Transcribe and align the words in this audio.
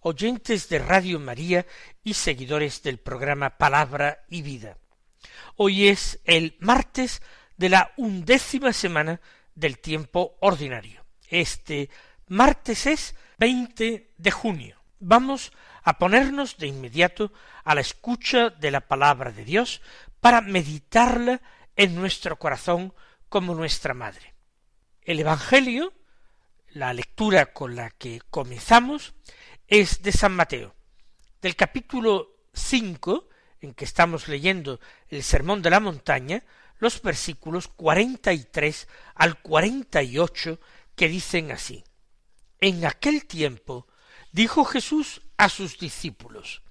oyentes 0.00 0.68
de 0.68 0.78
Radio 0.78 1.18
María 1.20 1.66
y 2.02 2.14
seguidores 2.14 2.82
del 2.82 2.98
programa 2.98 3.58
Palabra 3.58 4.24
y 4.28 4.42
Vida. 4.42 4.78
Hoy 5.56 5.88
es 5.88 6.20
el 6.24 6.56
martes 6.60 7.22
de 7.56 7.68
la 7.68 7.92
undécima 7.96 8.72
semana 8.72 9.20
del 9.54 9.78
tiempo 9.78 10.36
ordinario. 10.40 11.04
Este 11.28 11.90
martes 12.28 12.86
es 12.86 13.14
20 13.38 14.14
de 14.16 14.30
junio. 14.30 14.76
Vamos 15.00 15.52
a 15.82 15.98
ponernos 15.98 16.58
de 16.58 16.66
inmediato 16.66 17.32
a 17.64 17.74
la 17.74 17.80
escucha 17.80 18.50
de 18.50 18.70
la 18.70 18.80
palabra 18.80 19.32
de 19.32 19.44
Dios 19.44 19.82
para 20.20 20.40
meditarla 20.40 21.40
en 21.76 21.94
nuestro 21.94 22.38
corazón 22.38 22.92
como 23.28 23.54
nuestra 23.54 23.94
madre. 23.94 24.34
El 25.02 25.20
Evangelio, 25.20 25.92
la 26.70 26.92
lectura 26.92 27.52
con 27.52 27.76
la 27.76 27.90
que 27.90 28.20
comenzamos, 28.30 29.14
es 29.68 30.02
de 30.02 30.12
San 30.12 30.34
Mateo, 30.34 30.74
del 31.42 31.54
capítulo 31.54 32.36
cinco, 32.54 33.28
en 33.60 33.74
que 33.74 33.84
estamos 33.84 34.26
leyendo 34.26 34.80
el 35.08 35.22
Sermón 35.22 35.60
de 35.60 35.68
la 35.68 35.78
Montaña, 35.78 36.42
los 36.78 37.02
versículos 37.02 37.68
cuarenta 37.68 38.32
y 38.32 38.44
tres 38.44 38.88
al 39.14 39.42
cuarenta 39.42 40.02
y 40.02 40.18
ocho 40.18 40.58
que 40.96 41.08
dicen 41.08 41.52
así. 41.52 41.84
En 42.60 42.86
aquel 42.86 43.26
tiempo 43.26 43.86
dijo 44.32 44.64
Jesús 44.64 45.20
a 45.36 45.50
sus 45.50 45.78
discípulos, 45.78 46.62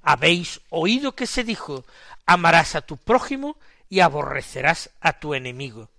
Habéis 0.00 0.62
oído 0.70 1.14
que 1.14 1.26
se 1.26 1.44
dijo, 1.44 1.84
amarás 2.24 2.74
a 2.74 2.80
tu 2.80 2.96
prójimo 2.96 3.58
y 3.90 4.00
aborrecerás 4.00 4.90
a 5.00 5.20
tu 5.20 5.34
enemigo. 5.34 5.90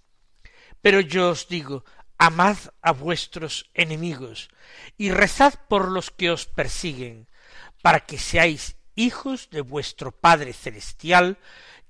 Pero 0.82 1.02
yo 1.02 1.30
os 1.30 1.48
digo, 1.48 1.86
amad 2.18 2.58
a 2.82 2.92
vuestros 2.92 3.70
enemigos, 3.74 4.50
y 4.98 5.12
rezad 5.12 5.54
por 5.68 5.92
los 5.92 6.12
que 6.12 6.32
os 6.32 6.46
persiguen, 6.46 7.28
para 7.82 8.02
que 8.02 8.18
seáis 8.18 8.76
hijos 8.96 9.50
de 9.50 9.62
vuestro 9.62 10.12
Padre 10.12 10.54
Celestial, 10.54 11.38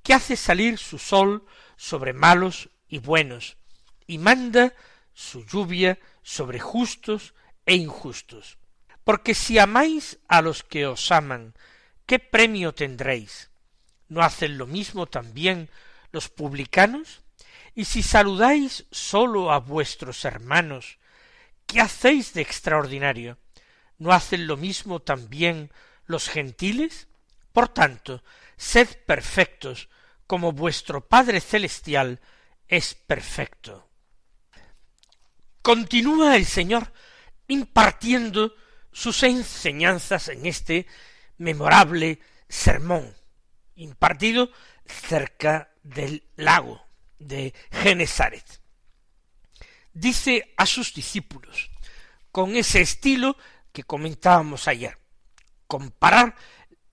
que 0.04 0.14
hace 0.14 0.36
salir 0.36 0.78
su 0.78 1.00
sol 1.00 1.46
sobre 1.78 2.14
malos 2.14 2.70
y 2.88 3.00
buenos, 3.00 3.58
y 4.06 4.18
manda 4.18 4.74
su 5.14 5.46
lluvia 5.46 6.00
sobre 6.24 6.60
justos 6.60 7.34
e 7.66 7.76
injustos. 7.76 8.58
Porque 9.04 9.34
si 9.34 9.58
amáis 9.58 10.20
a 10.28 10.42
los 10.42 10.64
que 10.64 10.86
os 10.86 11.12
aman, 11.12 11.56
¿qué 12.06 12.20
premio 12.20 12.74
tendréis? 12.74 13.50
¿No 14.10 14.22
hacen 14.22 14.58
lo 14.58 14.68
mismo 14.68 15.08
también 15.08 15.70
los 16.12 16.30
publicanos? 16.30 17.24
Y 17.78 17.86
si 17.86 18.02
saludáis 18.02 18.88
sólo 18.90 19.52
a 19.52 19.60
vuestros 19.60 20.26
hermanos, 20.26 20.98
¿qué 21.68 21.80
hacéis 21.80 22.34
de 22.34 22.42
extraordinario? 22.42 23.38
¿No 24.00 24.14
hacen 24.14 24.48
lo 24.48 24.58
mismo 24.58 25.00
también 25.00 25.72
los 26.08 26.28
gentiles? 26.28 27.08
Por 27.54 27.70
tanto, 27.70 28.24
sed 28.58 28.88
perfectos, 29.06 29.90
como 30.26 30.54
vuestro 30.54 31.08
Padre 31.08 31.40
Celestial 31.40 32.20
es 32.68 32.96
perfecto. 32.96 33.88
Continúa 35.62 36.36
el 36.36 36.48
Señor 36.48 36.92
impartiendo 37.48 38.56
sus 38.92 39.22
enseñanzas 39.22 40.30
en 40.30 40.48
este 40.48 40.88
memorable 41.38 42.22
sermón, 42.50 43.16
impartido 43.76 44.50
cerca 44.84 45.70
del 45.84 46.24
lago 46.38 46.87
de 47.20 47.54
Genesaret. 47.72 48.62
Dice 49.94 50.54
a 50.58 50.66
sus 50.66 50.94
discípulos, 50.94 51.70
con 52.32 52.56
ese 52.56 52.82
estilo 52.82 53.38
que 53.72 53.84
comentábamos 53.84 54.68
ayer, 54.68 54.98
comparar 55.66 56.36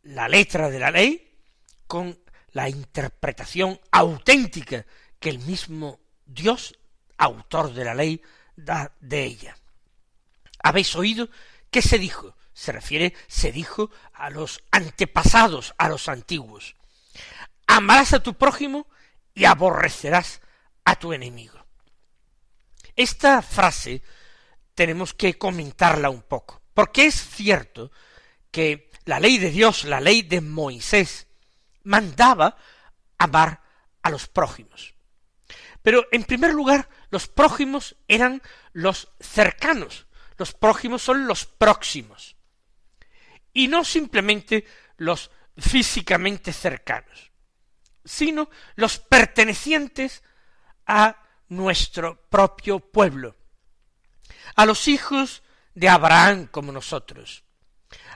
la 0.02 0.28
letra 0.28 0.70
de 0.70 0.78
la 0.78 0.90
ley 0.90 1.38
con 1.86 2.18
la 2.52 2.68
interpretación 2.68 3.80
auténtica 3.90 4.86
que 5.18 5.30
el 5.30 5.38
mismo 5.40 6.00
Dios, 6.24 6.78
autor 7.18 7.72
de 7.74 7.84
la 7.84 7.94
ley, 7.94 8.22
da 8.56 8.92
de 9.00 9.24
ella. 9.24 9.56
Habéis 10.62 10.94
oído 10.96 11.28
¿Qué 11.74 11.82
se 11.82 11.98
dijo? 11.98 12.36
Se 12.52 12.70
refiere, 12.70 13.14
se 13.26 13.50
dijo 13.50 13.90
a 14.12 14.30
los 14.30 14.62
antepasados, 14.70 15.74
a 15.76 15.88
los 15.88 16.08
antiguos. 16.08 16.76
Amarás 17.66 18.12
a 18.12 18.22
tu 18.22 18.34
prójimo 18.34 18.86
y 19.34 19.44
aborrecerás 19.44 20.40
a 20.84 20.96
tu 20.96 21.12
enemigo. 21.12 21.58
Esta 22.96 23.42
frase 23.42 24.02
tenemos 24.74 25.14
que 25.14 25.36
comentarla 25.36 26.10
un 26.10 26.22
poco, 26.22 26.62
porque 26.72 27.06
es 27.06 27.14
cierto 27.14 27.90
que 28.50 28.90
la 29.04 29.20
ley 29.20 29.38
de 29.38 29.50
Dios, 29.50 29.84
la 29.84 30.00
ley 30.00 30.22
de 30.22 30.40
Moisés, 30.40 31.26
mandaba 31.82 32.56
amar 33.18 33.62
a 34.02 34.10
los 34.10 34.28
prójimos. 34.28 34.94
Pero 35.82 36.06
en 36.12 36.24
primer 36.24 36.54
lugar, 36.54 36.88
los 37.10 37.28
prójimos 37.28 37.96
eran 38.08 38.42
los 38.72 39.08
cercanos, 39.20 40.06
los 40.38 40.54
prójimos 40.54 41.02
son 41.02 41.26
los 41.26 41.46
próximos, 41.46 42.36
y 43.52 43.68
no 43.68 43.84
simplemente 43.84 44.64
los 44.96 45.30
físicamente 45.56 46.52
cercanos, 46.52 47.30
sino 48.04 48.48
los 48.76 48.98
pertenecientes 48.98 50.22
a 50.86 51.16
nuestro 51.48 52.20
propio 52.28 52.80
pueblo, 52.80 53.36
a 54.56 54.66
los 54.66 54.88
hijos 54.88 55.42
de 55.74 55.88
Abraham 55.88 56.46
como 56.46 56.72
nosotros, 56.72 57.44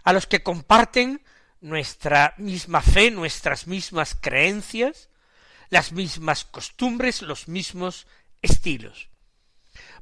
a 0.05 0.13
los 0.13 0.27
que 0.27 0.43
comparten 0.43 1.23
nuestra 1.61 2.35
misma 2.39 2.83
fe, 2.83 3.11
nuestras 3.11 3.67
mismas 3.67 4.17
creencias, 4.21 5.09
las 5.71 5.93
mismas 5.93 6.45
costumbres, 6.45 7.23
los 7.23 7.49
mismos 7.49 8.07
estilos. 8.43 9.09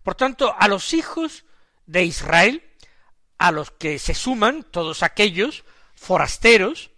Por 0.03 0.15
tanto, 0.15 0.55
a 0.59 0.69
los 0.69 0.93
hijos 0.93 1.45
de 1.87 2.05
Israel, 2.05 2.63
a 3.39 3.51
los 3.51 3.71
que 3.71 3.99
se 3.99 4.15
suman 4.15 4.63
todos 4.63 5.03
aquellos 5.03 5.65
forasteros 5.95 6.91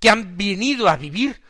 que 0.00 0.10
han 0.10 0.36
venido 0.36 0.88
a 0.88 0.96
vivir 0.96 1.42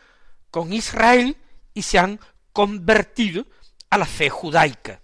con 0.50 0.72
Israel 0.72 1.36
y 1.74 1.82
se 1.82 1.98
han 1.98 2.20
convertido 2.52 3.46
a 3.90 3.98
la 3.98 4.06
fe 4.06 4.30
judaica, 4.30 5.00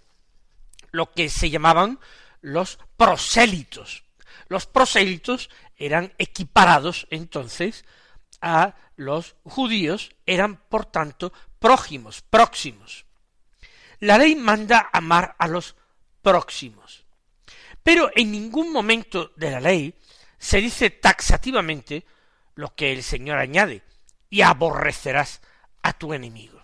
lo 0.91 1.11
que 1.11 1.29
se 1.29 1.49
llamaban 1.49 1.99
los 2.41 2.79
prosélitos. 2.97 4.03
Los 4.47 4.65
prosélitos 4.65 5.49
eran 5.77 6.13
equiparados 6.17 7.07
entonces 7.09 7.85
a 8.41 8.75
los 8.95 9.35
judíos, 9.43 10.11
eran 10.25 10.57
por 10.57 10.85
tanto 10.85 11.31
prójimos, 11.59 12.21
próximos. 12.21 13.05
La 13.99 14.17
ley 14.17 14.35
manda 14.35 14.89
amar 14.91 15.35
a 15.39 15.47
los 15.47 15.75
próximos. 16.21 17.05
Pero 17.83 18.11
en 18.15 18.31
ningún 18.31 18.71
momento 18.71 19.31
de 19.35 19.51
la 19.51 19.59
ley 19.59 19.93
se 20.37 20.57
dice 20.59 20.89
taxativamente 20.89 22.05
lo 22.55 22.75
que 22.75 22.91
el 22.91 23.03
Señor 23.03 23.37
añade, 23.37 23.83
y 24.33 24.41
aborrecerás 24.41 25.41
a 25.83 25.93
tu 25.93 26.11
enemigo. 26.11 26.59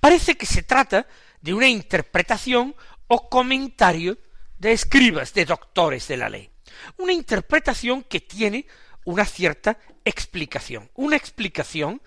Parece 0.00 0.36
que 0.36 0.44
se 0.44 0.62
trata 0.62 1.06
de 1.40 1.54
una 1.54 1.66
interpretación 1.66 2.76
o 3.06 3.30
comentario 3.30 4.18
de 4.58 4.72
escribas, 4.72 5.32
de 5.32 5.46
doctores 5.46 6.08
de 6.08 6.18
la 6.18 6.28
ley. 6.28 6.50
Una 6.98 7.14
interpretación 7.14 8.02
que 8.02 8.20
tiene 8.20 8.66
una 9.06 9.24
cierta 9.24 9.78
explicación, 10.04 10.90
una 10.94 11.16
explicación 11.16 12.02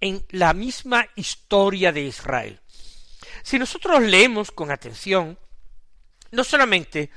en 0.00 0.26
la 0.30 0.52
misma 0.52 1.06
historia 1.14 1.92
de 1.92 2.02
Israel. 2.02 2.60
Si 3.44 3.56
nosotros 3.56 4.02
leemos 4.02 4.50
con 4.50 4.72
atención 4.72 5.38
no 6.32 6.42
solamente 6.42 7.08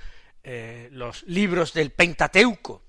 eh, 0.43 0.89
los 0.91 1.23
libros 1.23 1.73
del 1.73 1.89
Pentateuco, 1.89 2.83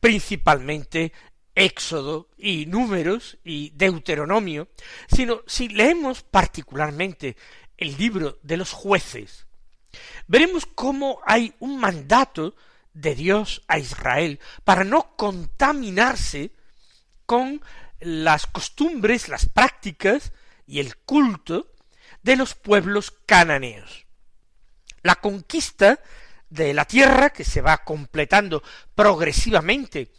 principalmente 0.00 1.12
Éxodo 1.58 2.28
y 2.38 2.66
Números 2.66 3.38
y 3.42 3.70
Deuteronomio, 3.70 4.68
sino 5.08 5.42
si 5.46 5.68
leemos 5.68 6.22
particularmente 6.22 7.36
el 7.76 7.96
libro 7.96 8.38
de 8.42 8.56
los 8.56 8.72
jueces, 8.72 9.46
veremos 10.28 10.66
cómo 10.66 11.20
hay 11.26 11.54
un 11.58 11.78
mandato 11.80 12.54
de 12.94 13.14
Dios 13.16 13.62
a 13.66 13.78
Israel, 13.78 14.38
para 14.64 14.84
no 14.84 15.16
contaminarse 15.16 16.52
con 17.26 17.60
las 18.00 18.46
costumbres, 18.46 19.28
las 19.28 19.46
prácticas 19.46 20.32
y 20.66 20.78
el 20.78 20.96
culto 20.96 21.72
de 22.22 22.36
los 22.36 22.54
pueblos 22.54 23.12
cananeos. 23.26 24.06
La 25.02 25.16
conquista 25.16 26.00
de 26.50 26.72
la 26.72 26.84
tierra, 26.84 27.30
que 27.30 27.44
se 27.44 27.60
va 27.60 27.78
completando 27.78 28.62
progresivamente 28.94 30.10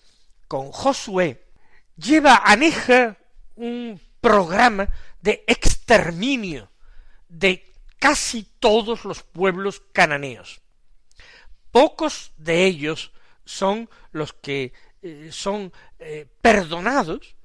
con 0.49 0.71
Josué, 0.71 1.45
lleva 1.95 2.41
aneja 2.43 3.17
un 3.55 4.01
programa 4.19 4.89
de 5.21 5.43
exterminio 5.47 6.69
de 7.29 7.71
casi 7.99 8.43
todos 8.59 9.05
los 9.05 9.21
pueblos 9.21 9.83
cananeos. 9.93 10.59
Pocos 11.71 12.33
de 12.37 12.65
ellos 12.65 13.13
son 13.45 13.89
los 14.11 14.33
que 14.33 14.73
eh, 15.03 15.29
son 15.31 15.71
eh, 15.99 16.27
perdonados 16.41 17.35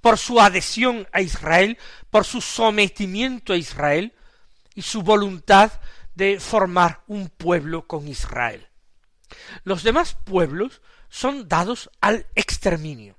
por 0.00 0.16
su 0.16 0.40
adhesión 0.40 1.06
a 1.12 1.20
Israel, 1.20 1.76
por 2.08 2.24
su 2.24 2.40
sometimiento 2.40 3.52
a 3.52 3.56
Israel 3.56 4.14
y 4.74 4.80
su 4.80 5.02
voluntad 5.02 5.72
de 6.14 6.40
formar 6.40 7.02
un 7.06 7.28
pueblo 7.28 7.86
con 7.86 8.08
Israel. 8.08 8.66
Los 9.64 9.82
demás 9.82 10.16
pueblos 10.24 10.80
son 11.08 11.48
dados 11.48 11.90
al 12.00 12.26
exterminio. 12.34 13.16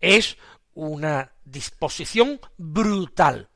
Es 0.00 0.36
una 0.74 1.32
disposición 1.44 2.40
brutal. 2.56 3.48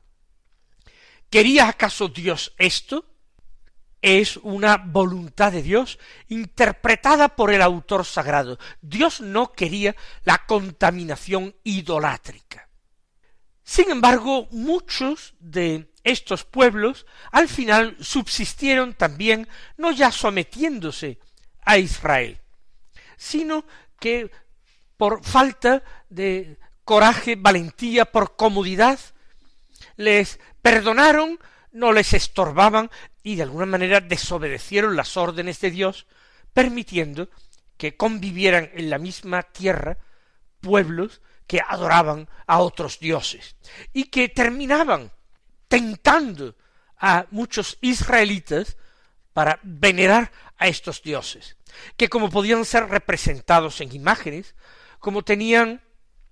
¿Quería 1.29 1.67
acaso 1.67 2.07
Dios 2.07 2.53
esto? 2.57 3.05
Es 4.01 4.37
una 4.37 4.77
voluntad 4.77 5.51
de 5.51 5.63
Dios 5.63 5.97
interpretada 6.27 7.35
por 7.35 7.51
el 7.51 7.61
autor 7.61 8.05
sagrado. 8.05 8.59
Dios 8.81 9.21
no 9.21 9.51
quería 9.51 9.95
la 10.23 10.45
contaminación 10.45 11.55
idolátrica. 11.63 12.69
Sin 13.63 13.89
embargo, 13.89 14.47
muchos 14.51 15.33
de 15.39 15.91
estos 16.03 16.43
pueblos 16.43 17.07
al 17.31 17.49
final 17.49 17.97
subsistieron 17.99 18.93
también 18.93 19.47
no 19.75 19.91
ya 19.91 20.11
sometiéndose 20.11 21.19
a 21.61 21.79
Israel, 21.79 22.39
sino 23.17 23.65
que 23.99 24.31
por 24.97 25.23
falta 25.23 25.83
de 26.09 26.57
coraje, 26.83 27.35
valentía, 27.35 28.05
por 28.05 28.35
comodidad, 28.35 28.99
les 29.97 30.39
perdonaron, 30.61 31.39
no 31.71 31.91
les 31.91 32.13
estorbaban 32.13 32.89
y 33.23 33.35
de 33.35 33.43
alguna 33.43 33.65
manera 33.65 33.99
desobedecieron 33.99 34.95
las 34.95 35.17
órdenes 35.17 35.59
de 35.59 35.71
Dios, 35.71 36.07
permitiendo 36.53 37.29
que 37.77 37.97
convivieran 37.97 38.69
en 38.73 38.89
la 38.89 38.97
misma 38.97 39.43
tierra 39.43 39.97
pueblos 40.61 41.21
que 41.47 41.61
adoraban 41.67 42.29
a 42.47 42.59
otros 42.59 42.99
dioses 42.99 43.55
y 43.93 44.05
que 44.05 44.29
terminaban 44.29 45.11
tentando 45.67 46.55
a 46.97 47.25
muchos 47.31 47.77
israelitas 47.81 48.77
para 49.35 49.59
venerar 49.63 50.31
a 50.57 50.69
estos 50.69 51.03
dioses, 51.03 51.57
que 51.97 52.07
como 52.07 52.29
podían 52.29 52.63
ser 52.63 52.87
representados 52.87 53.81
en 53.81 53.93
imágenes, 53.93 54.55
como 54.97 55.23
tenían 55.23 55.81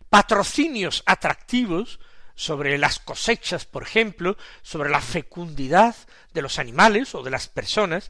patrocinios 0.09 1.03
atractivos 1.05 1.99
sobre 2.33 2.77
las 2.77 2.99
cosechas, 2.99 3.65
por 3.65 3.83
ejemplo, 3.83 4.37
sobre 4.61 4.89
la 4.89 5.01
fecundidad 5.01 5.97
de 6.33 6.41
los 6.41 6.59
animales 6.59 7.13
o 7.13 7.23
de 7.23 7.31
las 7.31 7.49
personas, 7.49 8.09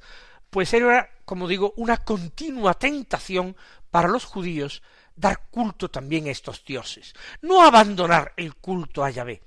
pues 0.52 0.72
era, 0.76 1.10
como 1.26 1.48
digo, 1.48 1.74
una 1.76 1.98
continua 1.98 2.76
tentación 2.76 3.58
para 3.90 4.10
los 4.10 4.26
judíos 4.26 4.84
dar 5.16 5.48
culto 5.50 5.90
también 5.90 6.28
a 6.28 6.32
estos 6.32 6.64
dioses. 6.64 7.16
No 7.42 7.64
abandonar 7.64 8.34
el 8.38 8.58
culto 8.58 9.04
a 9.04 9.10
Yahvé, 9.10 9.42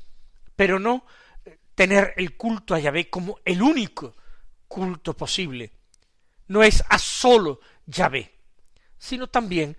pero 0.57 0.81
no 0.81 1.07
eh, 1.45 1.57
tener 1.77 2.15
el 2.17 2.37
culto 2.37 2.75
a 2.75 2.81
Yahvé 2.81 3.09
como 3.09 3.39
el 3.45 3.63
único 3.63 4.17
culto 4.69 5.17
posible. 5.17 5.73
No 6.49 6.63
es 6.63 6.83
a 6.89 6.99
solo 6.99 7.61
Yahvé, 7.87 8.33
sino 8.99 9.29
también 9.29 9.77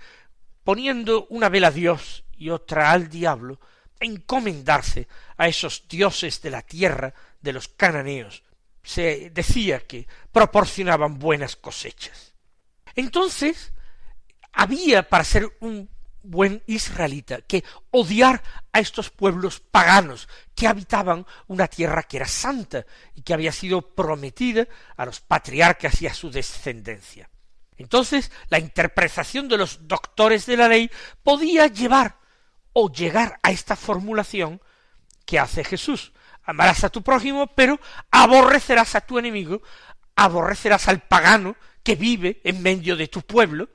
poniendo 0.63 1.27
una 1.29 1.49
vela 1.49 1.67
a 1.67 1.71
Dios 1.71 2.25
y 2.37 2.49
otra 2.49 2.91
al 2.91 3.09
diablo, 3.09 3.59
encomendarse 3.99 5.07
a 5.37 5.47
esos 5.47 5.87
dioses 5.87 6.41
de 6.41 6.51
la 6.51 6.61
tierra 6.61 7.13
de 7.41 7.53
los 7.53 7.67
cananeos. 7.67 8.43
Se 8.83 9.29
decía 9.31 9.79
que 9.79 10.07
proporcionaban 10.31 11.19
buenas 11.19 11.55
cosechas. 11.55 12.33
Entonces, 12.95 13.73
había 14.51 15.07
para 15.07 15.23
ser 15.23 15.55
un 15.59 15.89
buen 16.29 16.61
israelita 16.67 17.41
que 17.41 17.63
odiar 17.91 18.43
a 18.71 18.79
estos 18.79 19.09
pueblos 19.09 19.59
paganos 19.59 20.27
que 20.55 20.67
habitaban 20.67 21.25
una 21.47 21.67
tierra 21.67 22.03
que 22.03 22.17
era 22.17 22.27
santa 22.27 22.85
y 23.15 23.21
que 23.21 23.33
había 23.33 23.51
sido 23.51 23.81
prometida 23.81 24.67
a 24.95 25.05
los 25.05 25.21
patriarcas 25.21 26.01
y 26.01 26.07
a 26.07 26.13
su 26.13 26.29
descendencia. 26.29 27.29
Entonces, 27.77 28.31
la 28.49 28.59
interpretación 28.59 29.47
de 29.47 29.57
los 29.57 29.87
doctores 29.87 30.45
de 30.45 30.57
la 30.57 30.67
ley 30.67 30.89
podía 31.23 31.67
llevar 31.67 32.17
o 32.73 32.91
llegar 32.91 33.39
a 33.43 33.51
esta 33.51 33.75
formulación 33.75 34.61
que 35.25 35.39
hace 35.39 35.63
Jesús. 35.63 36.13
Amarás 36.43 36.83
a 36.83 36.89
tu 36.89 37.03
prójimo, 37.03 37.47
pero 37.55 37.79
aborrecerás 38.09 38.95
a 38.95 39.01
tu 39.01 39.19
enemigo, 39.19 39.61
aborrecerás 40.15 40.87
al 40.87 41.01
pagano 41.01 41.55
que 41.83 41.95
vive 41.95 42.41
en 42.43 42.61
medio 42.61 42.95
de 42.95 43.07
tu 43.07 43.21
pueblo, 43.21 43.69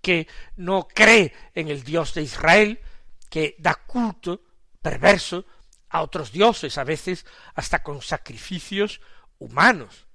que 0.00 0.28
no 0.56 0.88
cree 0.88 1.32
en 1.54 1.68
el 1.68 1.82
Dios 1.82 2.14
de 2.14 2.22
Israel, 2.22 2.80
que 3.28 3.56
da 3.58 3.74
culto 3.74 4.42
perverso 4.80 5.44
a 5.88 6.02
otros 6.02 6.32
dioses, 6.32 6.78
a 6.78 6.84
veces 6.84 7.26
hasta 7.54 7.82
con 7.82 8.00
sacrificios 8.02 9.00
humanos. 9.38 10.06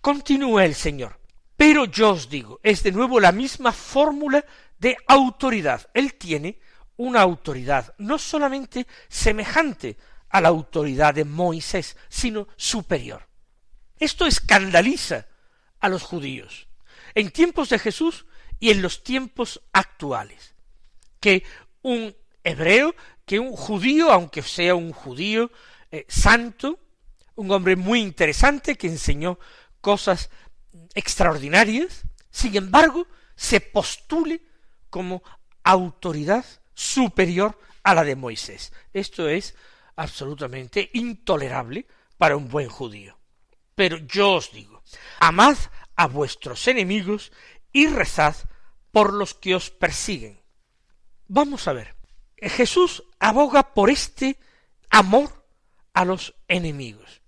Continúa 0.00 0.64
el 0.64 0.74
Señor. 0.74 1.18
Pero 1.56 1.84
yo 1.86 2.10
os 2.10 2.28
digo, 2.28 2.60
es 2.62 2.82
de 2.82 2.92
nuevo 2.92 3.20
la 3.20 3.32
misma 3.32 3.72
fórmula 3.72 4.44
de 4.78 4.96
autoridad. 5.06 5.88
Él 5.94 6.14
tiene 6.14 6.60
una 6.96 7.20
autoridad 7.20 7.94
no 7.98 8.18
solamente 8.18 8.86
semejante 9.08 9.96
a 10.28 10.40
la 10.40 10.48
autoridad 10.48 11.14
de 11.14 11.24
Moisés, 11.24 11.96
sino 12.08 12.48
superior. 12.56 13.28
Esto 13.98 14.26
escandaliza 14.26 15.26
a 15.80 15.88
los 15.88 16.02
judíos 16.02 16.66
en 17.14 17.30
tiempos 17.30 17.68
de 17.68 17.78
Jesús 17.78 18.26
y 18.60 18.70
en 18.70 18.82
los 18.82 19.02
tiempos 19.02 19.62
actuales, 19.72 20.54
que 21.20 21.42
un 21.82 22.14
hebreo, 22.42 22.94
que 23.24 23.38
un 23.38 23.52
judío, 23.52 24.10
aunque 24.10 24.42
sea 24.42 24.74
un 24.74 24.92
judío 24.92 25.50
eh, 25.90 26.04
santo, 26.08 26.78
un 27.34 27.50
hombre 27.50 27.76
muy 27.76 28.00
interesante 28.00 28.76
que 28.76 28.86
enseñó 28.86 29.38
cosas 29.80 30.30
extraordinarias, 30.94 32.04
sin 32.30 32.56
embargo, 32.56 33.06
se 33.36 33.60
postule 33.60 34.42
como 34.90 35.22
autoridad 35.62 36.44
superior 36.74 37.58
a 37.82 37.94
la 37.94 38.04
de 38.04 38.16
Moisés. 38.16 38.72
Esto 38.92 39.28
es 39.28 39.54
absolutamente 39.96 40.90
intolerable 40.94 41.86
para 42.18 42.36
un 42.36 42.48
buen 42.48 42.68
judío. 42.68 43.18
Pero 43.74 43.98
yo 43.98 44.34
os 44.34 44.52
digo, 44.52 44.82
amad 45.20 45.56
a 45.96 46.06
vuestros 46.06 46.66
enemigos 46.68 47.32
y 47.74 47.88
rezad 47.88 48.34
por 48.90 49.12
los 49.12 49.34
que 49.34 49.54
os 49.54 49.68
persiguen. 49.68 50.40
Vamos 51.28 51.68
a 51.68 51.74
ver, 51.74 51.94
Jesús 52.38 53.04
aboga 53.18 53.74
por 53.74 53.90
este 53.90 54.38
amor 54.88 55.44
a 55.92 56.06
los 56.06 56.34
enemigos. 56.48 57.20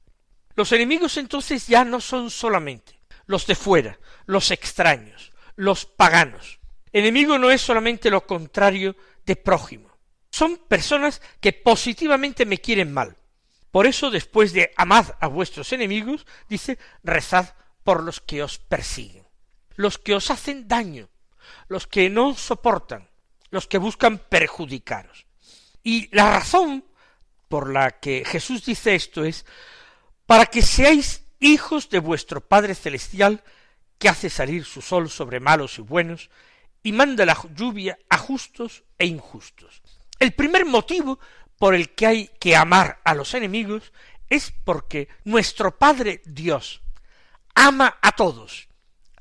Los 0.54 0.72
enemigos 0.72 1.18
entonces 1.18 1.66
ya 1.66 1.84
no 1.84 2.00
son 2.00 2.30
solamente 2.30 2.96
los 3.26 3.46
de 3.46 3.54
fuera, 3.54 3.98
los 4.24 4.50
extraños, 4.50 5.32
los 5.56 5.84
paganos. 5.84 6.60
Enemigo 6.92 7.38
no 7.38 7.50
es 7.50 7.60
solamente 7.60 8.10
lo 8.10 8.26
contrario 8.26 8.96
de 9.26 9.36
prójimo. 9.36 9.90
Son 10.30 10.56
personas 10.56 11.20
que 11.40 11.52
positivamente 11.52 12.46
me 12.46 12.58
quieren 12.58 12.92
mal. 12.92 13.16
Por 13.70 13.86
eso, 13.86 14.10
después 14.10 14.52
de 14.52 14.72
amad 14.76 15.06
a 15.20 15.26
vuestros 15.26 15.72
enemigos, 15.72 16.26
dice, 16.48 16.78
rezad 17.02 17.54
por 17.84 18.02
los 18.02 18.20
que 18.20 18.42
os 18.42 18.58
persiguen, 18.58 19.25
los 19.76 19.98
que 19.98 20.14
os 20.14 20.30
hacen 20.30 20.68
daño, 20.68 21.08
los 21.68 21.86
que 21.86 22.10
no 22.10 22.34
soportan, 22.34 23.08
los 23.50 23.66
que 23.66 23.78
buscan 23.78 24.18
perjudicaros. 24.18 25.26
Y 25.82 26.14
la 26.14 26.30
razón 26.30 26.84
por 27.48 27.72
la 27.72 28.00
que 28.00 28.24
Jesús 28.24 28.64
dice 28.64 28.94
esto 28.94 29.24
es 29.24 29.46
para 30.26 30.46
que 30.46 30.62
seáis 30.62 31.22
hijos 31.38 31.88
de 31.90 32.00
vuestro 32.00 32.40
Padre 32.40 32.74
Celestial, 32.74 33.44
que 33.98 34.08
hace 34.08 34.28
salir 34.30 34.64
su 34.64 34.82
sol 34.82 35.08
sobre 35.08 35.40
malos 35.40 35.78
y 35.78 35.82
buenos, 35.82 36.30
y 36.82 36.92
manda 36.92 37.24
la 37.24 37.38
lluvia 37.54 37.98
a 38.08 38.18
justos 38.18 38.84
e 38.98 39.06
injustos. 39.06 39.82
El 40.18 40.32
primer 40.32 40.64
motivo 40.64 41.18
por 41.58 41.74
el 41.74 41.94
que 41.94 42.06
hay 42.06 42.30
que 42.40 42.56
amar 42.56 43.00
a 43.04 43.14
los 43.14 43.34
enemigos 43.34 43.92
es 44.28 44.52
porque 44.64 45.08
nuestro 45.24 45.78
Padre 45.78 46.22
Dios 46.24 46.82
ama 47.54 47.98
a 48.02 48.12
todos, 48.12 48.65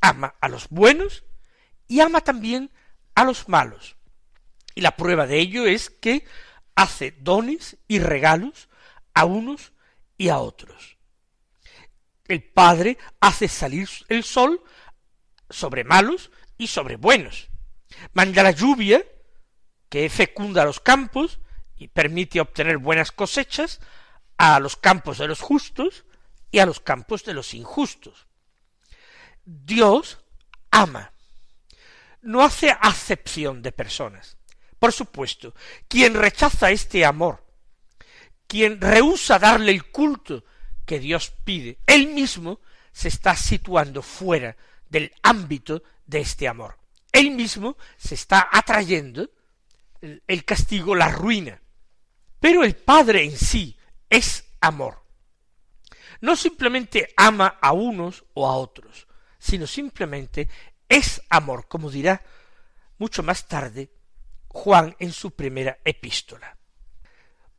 ama 0.06 0.36
a 0.40 0.48
los 0.48 0.70
buenos 0.70 1.24
y 1.88 2.00
ama 2.00 2.22
también 2.22 2.72
a 3.16 3.24
los 3.24 3.50
malos. 3.50 3.98
Y 4.76 4.82
la 4.82 4.96
prueba 4.96 5.26
de 5.26 5.40
ello 5.40 5.66
es 5.66 5.90
que 5.90 6.26
hace 6.76 7.12
dones 7.20 7.78
y 7.88 8.00
regalos 8.00 8.70
a 9.14 9.26
unos 9.26 9.74
y 10.18 10.30
a 10.30 10.40
otros. 10.40 10.98
El 12.28 12.44
Padre 12.44 12.98
hace 13.20 13.48
salir 13.48 13.90
el 14.10 14.24
sol 14.24 14.62
sobre 15.50 15.84
malos 15.84 16.32
y 16.58 16.68
sobre 16.68 16.98
buenos. 16.98 17.50
Manda 18.14 18.44
la 18.44 18.52
lluvia, 18.52 19.04
que 19.90 20.10
fecunda 20.10 20.66
los 20.66 20.80
campos 20.80 21.40
y 21.78 21.88
permite 21.88 22.42
obtener 22.42 22.78
buenas 22.78 23.12
cosechas, 23.12 23.80
a 24.38 24.60
los 24.60 24.76
campos 24.76 25.18
de 25.18 25.28
los 25.28 25.40
justos 25.40 26.04
y 26.52 26.60
a 26.60 26.66
los 26.66 26.80
campos 26.80 27.24
de 27.24 27.34
los 27.34 27.54
injustos. 27.54 28.28
Dios 29.46 30.20
ama, 30.72 31.14
no 32.22 32.44
hace 32.44 32.72
acepción 32.72 33.62
de 33.62 33.72
personas. 33.72 34.38
Por 34.80 34.92
supuesto, 34.92 35.54
quien 35.88 36.16
rechaza 36.16 36.72
este 36.72 37.06
amor, 37.06 37.44
quien 38.48 38.82
rehúsa 38.82 39.40
darle 39.40 39.72
el 39.72 39.92
culto 39.92 40.44
que 40.86 41.00
Dios 41.00 41.32
pide, 41.44 41.78
él 41.86 42.08
mismo 42.08 42.60
se 42.92 43.08
está 43.08 43.36
situando 43.36 44.02
fuera 44.02 44.56
del 44.90 45.14
ámbito 45.24 45.84
de 46.06 46.20
este 46.22 46.48
amor. 46.48 46.78
Él 47.12 47.32
mismo 47.32 47.78
se 47.98 48.16
está 48.16 48.50
atrayendo 48.52 49.30
el 50.02 50.46
castigo, 50.46 50.96
la 50.96 51.10
ruina. 51.10 51.62
Pero 52.40 52.64
el 52.64 52.76
Padre 52.76 53.24
en 53.24 53.38
sí 53.38 53.78
es 54.10 54.46
amor. 54.62 55.04
No 56.22 56.36
simplemente 56.36 57.14
ama 57.18 57.58
a 57.62 57.72
unos 57.74 58.26
o 58.34 58.48
a 58.48 58.56
otros, 58.56 59.08
sino 59.46 59.68
simplemente 59.68 60.50
es 60.90 61.22
amor, 61.30 61.68
como 61.68 61.92
dirá 61.92 62.24
mucho 62.98 63.22
más 63.22 63.48
tarde 63.48 63.92
Juan 64.48 64.96
en 64.98 65.12
su 65.12 65.36
primera 65.36 65.78
epístola. 65.86 66.58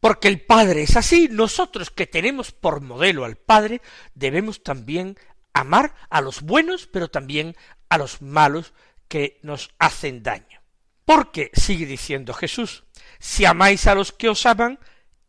Porque 0.01 0.27
el 0.27 0.41
Padre 0.41 0.83
es 0.83 0.97
así, 0.97 1.29
nosotros 1.31 1.91
que 1.91 2.09
tenemos 2.09 2.51
por 2.51 2.81
modelo 2.81 3.25
al 3.25 3.37
Padre, 3.37 3.83
debemos 4.15 4.65
también 4.65 5.17
amar 5.53 5.95
a 6.11 6.21
los 6.21 6.43
buenos, 6.43 6.89
pero 6.89 7.09
también 7.09 7.55
a 7.89 7.99
los 7.99 8.21
malos 8.21 8.75
que 9.07 9.39
nos 9.43 9.71
hacen 9.79 10.25
daño. 10.25 10.61
Porque, 11.05 11.53
sigue 11.55 11.87
diciendo 11.87 12.35
Jesús, 12.35 12.83
si 13.21 13.45
amáis 13.45 13.87
a 13.87 13.95
los 13.95 14.11
que 14.11 14.29
os 14.29 14.45
aman, 14.45 14.81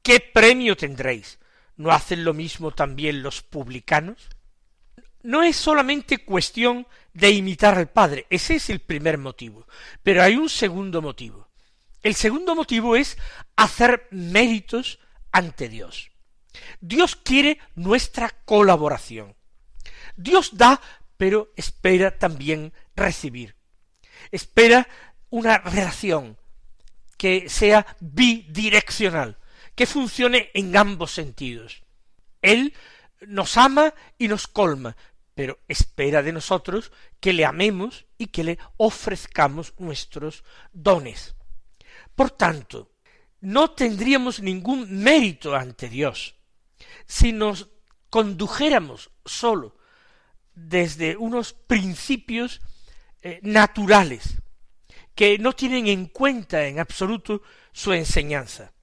¿qué 0.02 0.20
premio 0.20 0.76
tendréis? 0.76 1.38
¿No 1.76 1.92
hacen 1.92 2.24
lo 2.24 2.34
mismo 2.34 2.72
también 2.72 3.22
los 3.22 3.44
publicanos? 3.44 4.30
No 5.28 5.44
es 5.44 5.58
solamente 5.58 6.20
cuestión 6.20 6.88
de 7.14 7.32
imitar 7.32 7.78
al 7.78 7.90
Padre, 7.90 8.28
ese 8.30 8.56
es 8.56 8.70
el 8.70 8.80
primer 8.80 9.18
motivo, 9.18 9.68
pero 10.02 10.24
hay 10.24 10.38
un 10.38 10.48
segundo 10.48 11.02
motivo. 11.02 11.50
El 12.02 12.16
segundo 12.16 12.56
motivo 12.56 12.96
es 12.96 13.18
hacer 13.58 14.08
méritos 14.10 15.00
ante 15.34 15.68
Dios. 15.68 16.12
Dios 16.80 17.18
quiere 17.18 17.60
nuestra 17.76 18.30
colaboración. 18.46 19.36
Dios 20.16 20.52
da, 20.56 20.80
pero 21.18 21.52
espera 21.58 22.18
también 22.18 22.72
recibir. 22.96 23.58
Espera 24.32 24.88
una 25.30 25.58
relación 25.58 26.38
que 27.18 27.50
sea 27.50 27.86
bidireccional, 28.00 29.40
que 29.76 29.88
funcione 29.88 30.52
en 30.54 30.78
ambos 30.78 31.12
sentidos. 31.12 31.84
Él 32.42 32.74
nos 33.28 33.58
ama 33.58 33.94
y 34.18 34.30
nos 34.30 34.48
colma, 34.48 34.96
pero 35.38 35.60
espera 35.68 36.24
de 36.24 36.34
nosotros 36.34 36.92
que 37.20 37.32
le 37.32 37.46
amemos 37.46 38.08
y 38.18 38.26
que 38.26 38.44
le 38.44 38.58
ofrezcamos 38.78 39.76
nuestros 39.78 40.44
dones. 40.74 41.36
Por 42.16 42.32
tanto, 42.32 42.96
no 43.42 43.70
tendríamos 43.70 44.40
ningún 44.42 44.92
mérito 44.92 45.56
ante 45.56 45.90
Dios 45.90 46.34
si 47.06 47.34
nos 47.34 47.70
condujéramos 48.10 49.12
solo 49.26 49.78
desde 50.56 51.16
unos 51.16 51.54
principios 51.54 52.60
eh, 53.22 53.40
naturales 53.44 54.42
que 55.14 55.38
no 55.38 55.54
tienen 55.54 55.86
en 55.86 56.08
cuenta 56.08 56.66
en 56.66 56.80
absoluto 56.80 57.44
su 57.72 57.94
enseñanza. 57.94 58.74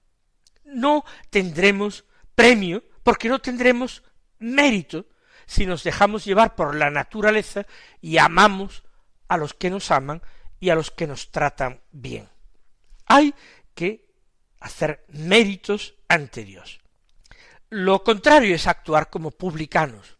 No 0.64 1.04
tendremos 1.30 2.04
premio 2.36 2.84
porque 3.02 3.28
no 3.28 3.40
tendremos 3.40 4.04
mérito 4.38 5.06
si 5.46 5.66
nos 5.66 5.84
dejamos 5.84 6.24
llevar 6.24 6.54
por 6.54 6.74
la 6.74 6.90
naturaleza 6.90 7.66
y 8.00 8.18
amamos 8.18 8.84
a 9.28 9.36
los 9.36 9.54
que 9.54 9.70
nos 9.70 9.90
aman 9.90 10.22
y 10.60 10.70
a 10.70 10.74
los 10.74 10.90
que 10.90 11.06
nos 11.06 11.30
tratan 11.30 11.80
bien. 11.92 12.28
Hay 13.06 13.34
que 13.74 14.06
hacer 14.60 15.04
méritos 15.08 15.94
ante 16.08 16.44
Dios. 16.44 16.80
Lo 17.70 18.04
contrario 18.04 18.54
es 18.54 18.66
actuar 18.66 19.10
como 19.10 19.30
publicanos, 19.30 20.16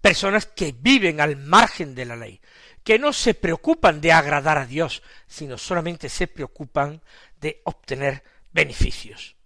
personas 0.00 0.46
que 0.46 0.74
viven 0.78 1.20
al 1.20 1.36
margen 1.36 1.94
de 1.94 2.04
la 2.04 2.16
ley, 2.16 2.40
que 2.84 2.98
no 2.98 3.12
se 3.12 3.34
preocupan 3.34 4.00
de 4.00 4.12
agradar 4.12 4.58
a 4.58 4.66
Dios, 4.66 5.02
sino 5.26 5.58
solamente 5.58 6.08
se 6.08 6.26
preocupan 6.26 7.02
de 7.40 7.60
obtener 7.64 8.22
beneficios. 8.52 9.36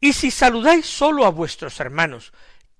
Y 0.00 0.12
si 0.12 0.30
saludáis 0.30 0.86
solo 0.86 1.24
a 1.24 1.30
vuestros 1.30 1.78
hermanos, 1.78 2.32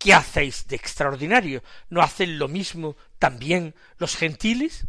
¿qué 0.03 0.13
hacéis 0.15 0.67
de 0.67 0.77
extraordinario? 0.77 1.63
¿No 1.89 2.03
hacen 2.03 2.39
lo 2.39 2.49
mismo 2.49 2.97
también 3.19 3.75
los 3.99 4.17
gentiles? 4.17 4.87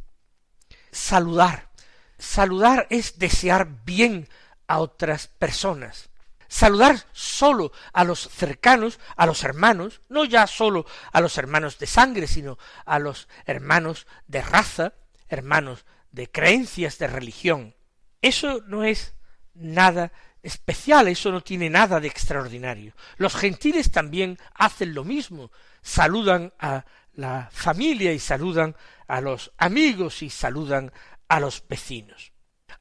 Saludar. 0.91 1.70
Saludar 2.17 2.88
es 2.89 3.20
desear 3.20 3.67
bien 3.86 4.27
a 4.67 4.79
otras 4.79 5.27
personas. 5.27 6.10
Saludar 6.48 7.05
solo 7.13 7.72
a 7.93 8.03
los 8.03 8.29
cercanos, 8.29 9.00
a 9.15 9.25
los 9.25 9.43
hermanos, 9.43 10.01
no 10.10 10.25
ya 10.25 10.48
solo 10.48 10.86
a 11.12 11.22
los 11.22 11.38
hermanos 11.38 11.79
de 11.79 11.88
sangre, 11.88 12.27
sino 12.27 12.58
a 12.86 13.00
los 13.00 13.27
hermanos 13.46 14.08
de 14.27 14.41
raza, 14.41 14.93
hermanos 15.29 15.86
de 16.12 16.29
creencias, 16.29 16.98
de 17.00 17.08
religión. 17.08 17.75
Eso 18.22 18.62
no 18.67 18.84
es 18.84 19.15
nada 19.53 20.12
especial, 20.43 21.07
eso 21.07 21.31
no 21.31 21.41
tiene 21.41 21.69
nada 21.69 22.00
de 22.00 22.07
extraordinario. 22.07 22.93
Los 23.17 23.35
gentiles 23.35 23.91
también 23.91 24.38
hacen 24.53 24.93
lo 24.93 25.03
mismo, 25.03 25.51
saludan 25.81 26.53
a 26.59 26.85
la 27.13 27.50
familia 27.51 28.12
y 28.12 28.19
saludan 28.19 28.75
a 29.07 29.21
los 29.21 29.51
amigos 29.57 30.21
y 30.21 30.29
saludan 30.29 30.91
a 31.27 31.39
los 31.39 31.63
vecinos. 31.67 32.33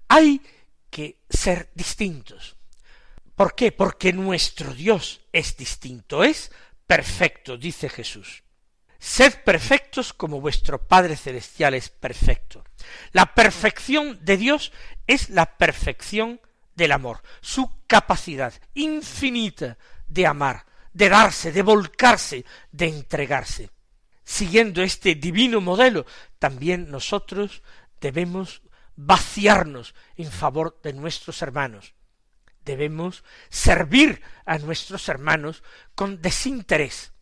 Hay 0.09 0.43
que 0.91 1.21
ser 1.31 1.71
distintos. 1.75 2.57
¿Por 3.35 3.55
qué? 3.55 3.73
Porque 3.73 4.13
nuestro 4.13 4.75
Dios 4.75 5.23
es 5.33 5.57
distinto, 5.57 6.25
es 6.25 6.53
perfecto, 6.87 7.57
dice 7.57 7.89
Jesús. 7.89 8.43
Sed 8.99 9.43
perfectos 9.45 10.13
como 10.13 10.41
vuestro 10.41 10.87
Padre 10.87 11.17
Celestial 11.17 11.75
es 11.75 11.89
perfecto. 11.89 12.65
La 13.13 13.35
perfección 13.35 14.19
de 14.25 14.37
Dios 14.37 14.73
es 15.07 15.31
la 15.31 15.57
perfección 15.57 16.41
del 16.83 16.91
amor, 16.91 17.23
su 17.41 17.71
capacidad 17.87 18.53
infinita 18.75 19.79
de 20.09 20.27
amar, 20.27 20.67
de 20.93 21.09
darse, 21.09 21.53
de 21.53 21.63
volcarse, 21.63 22.45
de 22.73 22.89
entregarse. 22.89 23.71
Siguiendo 24.25 24.83
este 24.83 25.15
divino 25.15 25.61
modelo, 25.61 26.07
también 26.41 26.91
nosotros 26.91 27.63
debemos 28.01 28.63
vaciarnos 28.97 29.95
en 30.17 30.33
favor 30.33 30.81
de 30.83 30.93
nuestros 30.93 31.41
hermanos. 31.41 31.95
Debemos 32.65 33.23
servir 33.49 34.21
a 34.45 34.59
nuestros 34.59 35.09
hermanos 35.09 35.63
con 35.95 36.21
desinterés, 36.21 37.13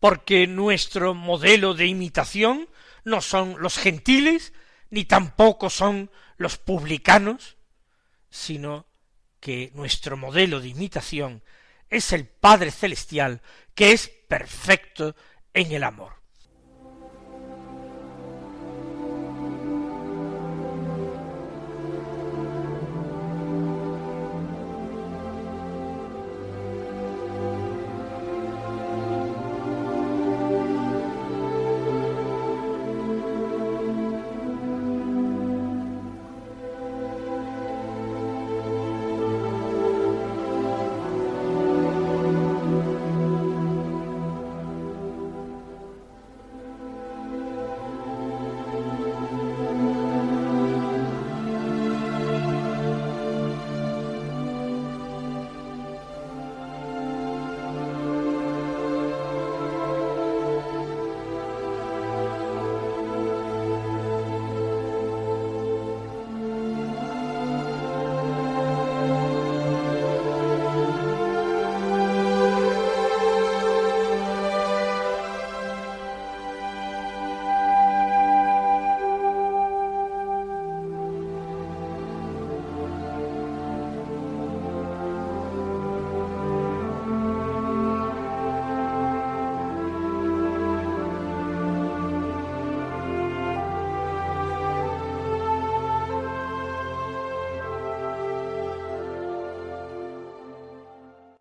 porque 0.00 0.46
nuestro 0.46 1.12
modelo 1.12 1.74
de 1.74 1.86
imitación 1.86 2.66
no 3.04 3.20
son 3.20 3.56
los 3.58 3.76
gentiles, 3.76 4.54
ni 4.88 5.04
tampoco 5.04 5.68
son 5.68 6.10
los 6.38 6.56
publicanos, 6.56 7.55
sino 8.36 8.86
que 9.40 9.70
nuestro 9.74 10.16
modelo 10.16 10.60
de 10.60 10.68
imitación 10.68 11.42
es 11.88 12.12
el 12.12 12.26
Padre 12.26 12.70
Celestial, 12.70 13.40
que 13.74 13.92
es 13.92 14.08
perfecto 14.08 15.16
en 15.54 15.72
el 15.72 15.82
amor. 15.82 16.12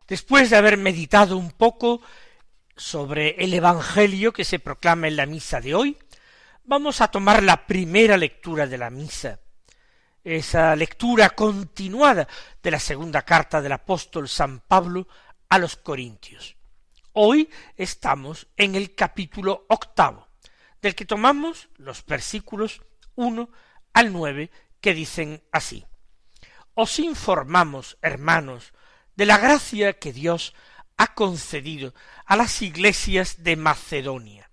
Después 0.08 0.52
de 0.52 0.58
haber 0.58 0.78
meditado 0.78 1.36
un 1.36 1.52
poco 1.52 2.02
sobre 2.76 3.30
el 3.44 3.54
Evangelio 3.54 4.34
que 4.34 4.46
se 4.46 4.60
proclama 4.60 5.08
en 5.08 5.16
la 5.16 5.26
misa 5.26 5.60
de 5.60 5.74
hoy, 5.74 5.98
vamos 6.64 7.02
a 7.02 7.08
tomar 7.08 7.42
la 7.42 7.66
primera 7.66 8.16
lectura 8.16 8.68
de 8.68 8.78
la 8.78 8.92
misa, 8.92 9.40
esa 10.24 10.76
lectura 10.76 11.32
continuada 11.32 12.28
de 12.62 12.72
la 12.72 12.80
segunda 12.80 13.24
carta 13.24 13.62
del 13.62 13.72
apóstol 13.72 14.30
San 14.30 14.60
Pablo 14.60 15.08
a 15.50 15.58
los 15.58 15.76
Corintios. 15.76 16.56
Hoy 17.14 17.50
estamos 17.76 18.48
en 18.58 18.76
el 18.76 18.94
capítulo 18.94 19.66
octavo, 19.70 20.28
del 20.82 20.94
que 20.94 21.06
tomamos 21.06 21.70
los 21.78 22.06
versículos 22.06 22.82
uno 23.16 23.50
al 23.94 24.14
nueve 24.14 24.52
que 24.82 24.94
dicen 24.94 25.42
así. 25.52 25.84
Os 26.76 27.00
informamos, 27.00 27.98
hermanos, 28.02 28.74
de 29.16 29.26
la 29.26 29.38
gracia 29.38 29.94
que 29.94 30.14
Dios 30.14 30.54
ha 30.98 31.14
concedido 31.14 31.94
a 32.26 32.36
las 32.36 32.62
iglesias 32.62 33.44
de 33.44 33.56
Macedonia. 33.56 34.50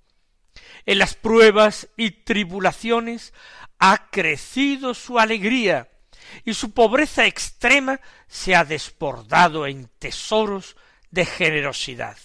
En 0.87 0.99
las 0.99 1.15
pruebas 1.15 1.89
y 1.97 2.11
tribulaciones 2.11 3.33
ha 3.79 4.11
crecido 4.11 4.95
su 4.95 5.19
alegría 5.19 5.91
y 6.45 6.55
su 6.55 6.73
pobreza 6.73 7.27
extrema 7.27 8.01
se 8.27 8.55
ha 8.55 8.65
desbordado 8.65 9.67
en 9.67 9.89
tesoros 9.99 10.77
de 11.11 11.27
generosidad. 11.27 12.17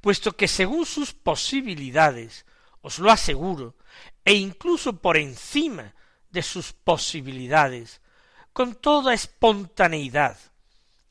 Puesto 0.00 0.36
que 0.36 0.48
según 0.48 0.86
sus 0.86 1.12
posibilidades, 1.12 2.46
os 2.80 2.98
lo 2.98 3.10
aseguro, 3.10 3.76
e 4.24 4.34
incluso 4.34 5.00
por 5.00 5.16
encima 5.16 5.94
de 6.30 6.42
sus 6.42 6.72
posibilidades, 6.72 8.00
con 8.52 8.74
toda 8.74 9.14
espontaneidad, 9.14 10.38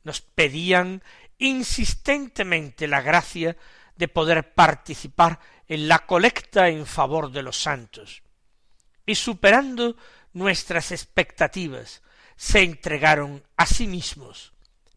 nos 0.07 0.21
pedían 0.21 1.03
insistentemente 1.37 2.87
la 2.87 3.01
gracia 3.01 3.57
de 3.97 4.07
poder 4.07 4.53
participar 4.53 5.39
en 5.67 5.89
la 5.89 6.05
colecta 6.05 6.69
en 6.69 6.85
favor 6.85 7.29
de 7.29 7.43
los 7.43 7.61
santos. 7.61 8.23
Y 9.05 9.15
superando 9.15 9.97
nuestras 10.31 10.93
expectativas, 10.93 12.01
se 12.37 12.61
entregaron 12.63 13.43
a 13.57 13.65
sí 13.65 13.85
mismos, 13.85 14.53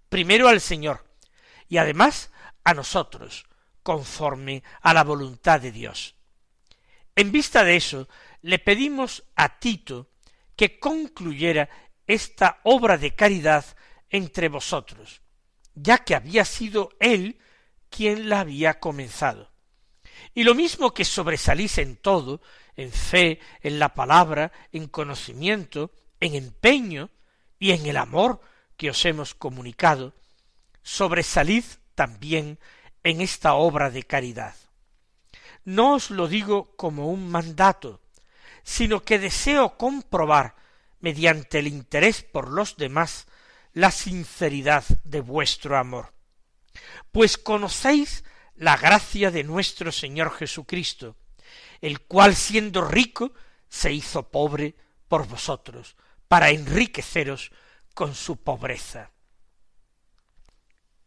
primero 0.09 0.49
al 0.49 0.61
Señor, 0.61 1.05
y 1.69 1.79
además 1.79 2.31
a 2.63 2.73
nosotros, 2.73 3.47
conforme 3.83 4.63
a 4.81 4.95
la 4.95 5.03
voluntad 5.03 5.61
de 5.61 5.73
Dios. 5.73 6.15
En 7.17 7.33
vista 7.33 7.65
de 7.65 7.75
eso, 7.75 8.09
le 8.43 8.61
pedimos 8.61 9.25
a 9.35 9.59
Tito 9.59 10.09
que 10.55 10.79
concluyera 10.79 11.69
esta 12.07 12.61
obra 12.63 12.97
de 12.97 13.17
caridad 13.17 13.65
entre 14.11 14.49
vosotros, 14.49 15.23
ya 15.75 15.99
que 15.99 16.15
había 16.15 16.45
sido 16.45 16.91
él 17.01 17.39
quien 17.89 18.29
la 18.29 18.41
había 18.41 18.79
comenzado. 18.79 19.51
Y 20.35 20.45
lo 20.45 20.55
mismo 20.55 20.93
que 20.93 21.05
sobresalís 21.05 21.79
en 21.79 21.97
todo, 21.97 22.41
en 22.77 22.93
fe, 22.93 23.41
en 23.63 23.79
la 23.79 23.95
palabra, 23.95 24.53
en 24.73 24.89
conocimiento, 24.89 25.93
en 26.21 26.35
empeño 26.35 27.11
y 27.59 27.73
en 27.73 27.87
el 27.87 27.97
amor 27.97 28.41
que 28.77 28.91
os 28.91 29.05
hemos 29.05 29.35
comunicado, 29.35 30.15
sobresalid 30.83 31.65
también 31.95 32.59
en 33.03 33.21
esta 33.21 33.55
obra 33.55 33.91
de 33.91 34.03
caridad. 34.05 34.55
No 35.65 35.95
os 35.95 36.11
lo 36.11 36.29
digo 36.29 36.75
como 36.77 37.11
un 37.11 37.31
mandato, 37.31 38.01
sino 38.63 39.03
que 39.03 39.19
deseo 39.19 39.77
comprobar, 39.77 40.57
mediante 41.01 41.59
el 41.59 41.67
interés 41.67 42.23
por 42.23 42.51
los 42.51 42.77
demás, 42.77 43.27
la 43.73 43.91
sinceridad 43.91 44.85
de 45.05 45.21
vuestro 45.21 45.77
amor. 45.77 46.13
Pues 47.13 47.39
conocéis 47.39 48.25
la 48.57 48.77
gracia 48.77 49.31
de 49.31 49.45
nuestro 49.45 49.93
Señor 49.93 50.33
Jesucristo, 50.33 51.17
el 51.81 52.01
cual 52.01 52.37
siendo 52.37 52.85
rico 52.85 53.33
se 53.69 53.93
hizo 53.93 54.31
pobre 54.31 54.75
por 55.09 55.27
vosotros, 55.27 55.97
para 56.29 56.51
enriqueceros 56.51 57.51
con 57.95 58.15
su 58.15 58.37
pobreza. 58.37 59.11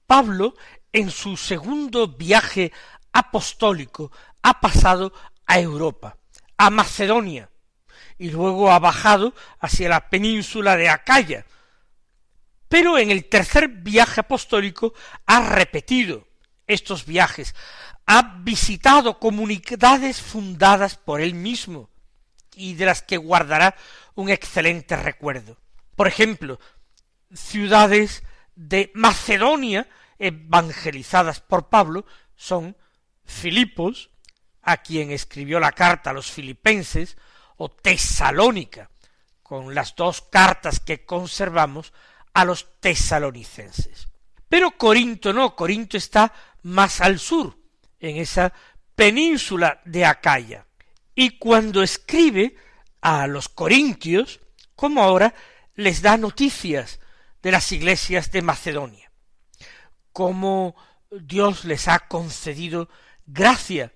Pablo, 0.08 0.56
en 0.91 1.10
su 1.12 1.38
segundo 1.38 2.08
viaje 2.08 2.71
apostólico, 3.12 4.12
ha 4.41 4.60
pasado 4.60 5.13
a 5.45 5.60
Europa, 5.60 6.17
a 6.58 6.69
Macedonia, 6.69 7.49
y 8.17 8.30
luego 8.30 8.71
ha 8.71 8.80
bajado 8.80 9.34
hacia 9.60 9.89
la 9.89 10.10
península 10.10 10.76
de 10.76 10.89
Acaya, 10.89 11.45
pero 12.74 12.98
en 12.98 13.12
el 13.12 13.26
tercer 13.26 13.68
viaje 13.68 14.22
apostólico 14.22 14.96
ha 15.28 15.48
repetido 15.48 16.28
estos 16.66 17.06
viajes, 17.06 17.54
ha 18.08 18.40
visitado 18.40 19.20
comunidades 19.20 20.20
fundadas 20.20 20.98
por 20.98 21.22
él 21.22 21.36
mismo 21.36 21.92
y 22.56 22.74
de 22.74 22.88
las 22.88 23.04
que 23.04 23.18
guardará 23.18 23.76
un 24.16 24.30
excelente 24.30 24.96
recuerdo. 24.96 25.60
Por 25.96 26.08
ejemplo, 26.08 26.60
ciudades 27.32 28.24
de 28.56 28.90
Macedonia 28.96 29.88
evangelizadas 30.18 31.42
por 31.42 31.70
Pablo 31.70 32.08
son 32.36 32.76
Filipos, 33.24 34.10
a 34.64 34.78
quien 34.78 35.12
escribió 35.12 35.60
la 35.60 35.74
carta 35.74 36.10
a 36.10 36.14
los 36.14 36.32
filipenses, 36.32 37.18
o 37.56 37.70
Tesalónica, 37.70 38.90
con 39.44 39.76
las 39.76 39.96
dos 39.96 40.24
cartas 40.24 40.80
que 40.80 41.06
conservamos 41.06 41.94
a 42.34 42.46
los 42.46 42.80
tesalonicenses. 42.80 44.08
Pero 44.50 44.72
Corinto 44.72 45.34
no, 45.34 45.56
Corinto 45.56 45.98
está 45.98 46.34
más 46.63 47.02
al 47.02 47.19
sur, 47.19 47.58
en 48.00 48.17
esa 48.17 48.54
península 48.96 49.82
de 49.86 50.06
Acaya. 50.06 50.65
Y 51.15 51.38
cuando 51.38 51.84
escribe 51.84 52.56
a 53.02 53.28
los 53.28 53.50
corintios, 53.50 54.39
como 54.76 55.04
ahora, 55.04 55.34
les 55.76 56.02
da 56.02 56.17
noticias 56.17 57.00
de 57.41 57.52
las 57.52 57.72
iglesias 57.72 58.32
de 58.32 58.41
Macedonia, 58.41 59.12
cómo 60.12 60.76
Dios 61.12 61.65
les 61.65 61.88
ha 61.88 62.08
concedido 62.08 62.89
gracia, 63.26 63.91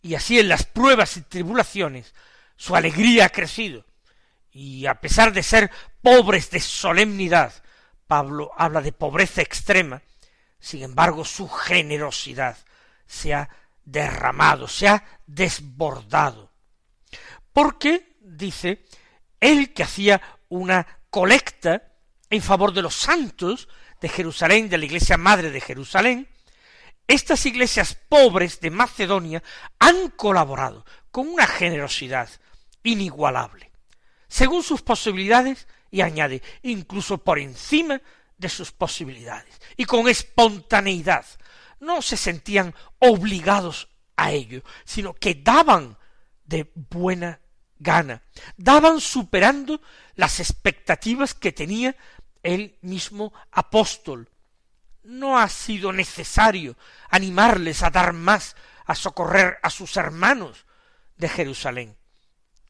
y 0.00 0.14
así 0.14 0.38
en 0.40 0.48
las 0.48 0.64
pruebas 0.64 1.16
y 1.16 1.22
tribulaciones 1.22 2.14
su 2.56 2.74
alegría 2.74 3.26
ha 3.26 3.28
crecido, 3.28 3.84
y 4.52 4.86
a 4.86 5.00
pesar 5.00 5.32
de 5.32 5.42
ser 5.42 5.70
pobres 6.02 6.50
de 6.50 6.60
solemnidad, 6.60 7.52
Pablo 8.06 8.50
habla 8.56 8.82
de 8.82 8.92
pobreza 8.92 9.40
extrema, 9.40 10.02
sin 10.60 10.82
embargo 10.82 11.24
su 11.24 11.48
generosidad 11.48 12.58
se 13.06 13.34
ha 13.34 13.48
derramado, 13.84 14.68
se 14.68 14.88
ha 14.88 15.04
desbordado. 15.26 16.52
Porque, 17.52 18.16
dice, 18.20 18.84
él 19.40 19.72
que 19.72 19.82
hacía 19.82 20.20
una 20.48 20.86
colecta 21.10 21.94
en 22.28 22.42
favor 22.42 22.72
de 22.72 22.82
los 22.82 22.94
santos 22.94 23.68
de 24.00 24.08
Jerusalén, 24.08 24.68
de 24.68 24.78
la 24.78 24.84
iglesia 24.84 25.16
madre 25.16 25.50
de 25.50 25.60
Jerusalén, 25.60 26.28
estas 27.06 27.44
iglesias 27.46 27.96
pobres 28.08 28.60
de 28.60 28.70
Macedonia 28.70 29.42
han 29.78 30.10
colaborado 30.10 30.84
con 31.10 31.28
una 31.28 31.46
generosidad 31.46 32.28
inigualable 32.82 33.71
según 34.32 34.62
sus 34.62 34.80
posibilidades, 34.80 35.68
y 35.90 36.00
añade, 36.00 36.40
incluso 36.62 37.18
por 37.18 37.38
encima 37.38 38.00
de 38.38 38.48
sus 38.48 38.72
posibilidades, 38.72 39.60
y 39.76 39.84
con 39.84 40.08
espontaneidad. 40.08 41.26
No 41.80 42.00
se 42.00 42.16
sentían 42.16 42.74
obligados 42.98 43.90
a 44.16 44.32
ello, 44.32 44.62
sino 44.86 45.12
que 45.12 45.34
daban 45.34 45.98
de 46.46 46.72
buena 46.74 47.40
gana, 47.78 48.22
daban 48.56 49.02
superando 49.02 49.82
las 50.14 50.40
expectativas 50.40 51.34
que 51.34 51.52
tenía 51.52 51.94
el 52.42 52.78
mismo 52.80 53.34
apóstol. 53.50 54.30
No 55.02 55.38
ha 55.38 55.50
sido 55.50 55.92
necesario 55.92 56.78
animarles 57.10 57.82
a 57.82 57.90
dar 57.90 58.14
más, 58.14 58.56
a 58.86 58.94
socorrer 58.94 59.58
a 59.62 59.68
sus 59.68 59.98
hermanos 59.98 60.64
de 61.18 61.28
Jerusalén 61.28 62.01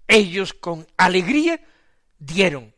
ellos 0.09 0.53
con 0.53 0.87
alegría 0.97 1.61
dieron. 2.19 2.75